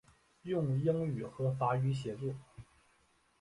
[0.41, 2.33] 用英语和法语写作。